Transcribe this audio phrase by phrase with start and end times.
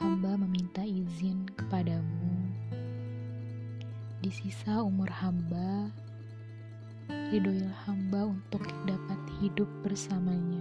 [0.00, 2.40] hamba meminta izin kepadamu
[4.20, 5.88] di sisa umur hamba,
[7.32, 10.60] ridhoilah hamba untuk dapat hidup bersamanya.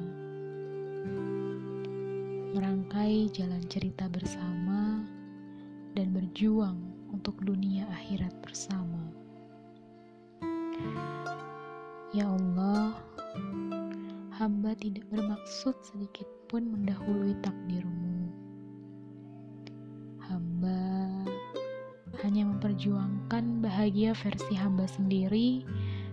[2.55, 5.03] Merangkai jalan cerita bersama
[5.91, 6.79] dan berjuang
[7.11, 9.11] untuk dunia akhirat bersama.
[12.15, 12.95] Ya Allah,
[14.39, 18.08] hamba tidak bermaksud sedikit pun mendahului takdirmu
[20.29, 21.25] Hamba
[22.21, 25.65] hanya memperjuangkan bahagia versi hamba sendiri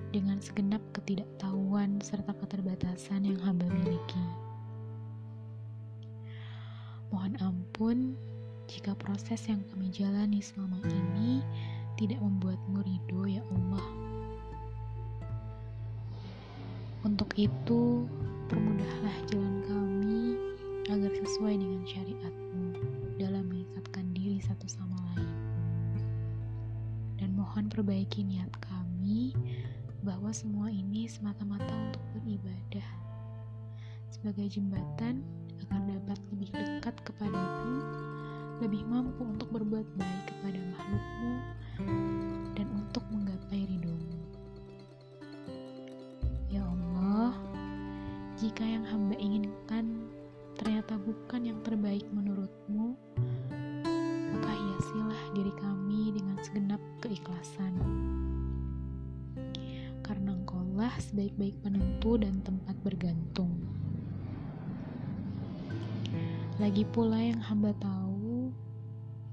[0.09, 4.25] dengan segenap ketidaktahuan serta keterbatasan yang hamba miliki.
[7.13, 7.99] Mohon ampun
[8.65, 11.45] jika proses yang kami jalani selama ini
[12.01, 13.87] tidak membuatmu ridho ya Allah.
[17.05, 18.09] Untuk itu,
[18.49, 20.23] permudahlah jalan kami
[20.89, 22.76] agar sesuai dengan syariatmu
[27.77, 29.37] Dan mohon perbaiki niat kami
[30.01, 32.89] bahwa semua ini semata-mata untuk beribadah
[34.09, 35.21] sebagai jembatan
[35.61, 37.85] agar dapat lebih dekat kepadamu,
[38.65, 41.33] lebih mampu untuk berbuat baik kepada makhlukmu,
[42.57, 44.25] dan untuk menggapai ridhomu.
[46.49, 47.37] Ya Allah,
[48.41, 50.09] jika yang hamba inginkan
[50.57, 52.97] ternyata bukan yang terbaik menurutmu,
[54.33, 55.86] maka hiasilah diri kami
[61.17, 63.49] sebaik-baik penentu dan tempat bergantung.
[66.61, 68.53] Lagi pula yang hamba tahu,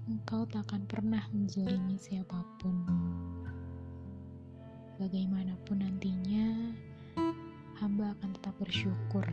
[0.08, 2.88] engkau tak akan pernah menzalimi siapa pun.
[4.95, 6.72] Bagaimanapun nantinya,
[7.84, 9.28] hamba akan tetap bersyukur.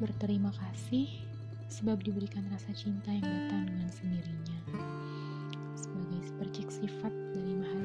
[0.00, 1.12] Berterima kasih
[1.68, 4.58] sebab diberikan rasa cinta yang datang dengan sendirinya.
[5.76, 7.76] Sebagai sepercik sifat dari Maha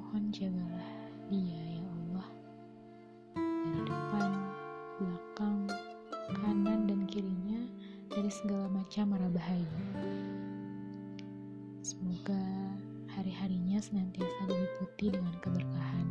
[0.00, 0.88] mohon jagalah
[1.28, 2.28] dia ya Allah.
[3.36, 4.30] Dari depan,
[4.96, 5.68] belakang,
[6.40, 7.60] kanan dan kirinya
[8.08, 9.84] dari segala macam mara bahaya.
[11.84, 12.40] Semoga
[13.12, 16.09] hari-harinya senantiasa diliputi dengan keberkahan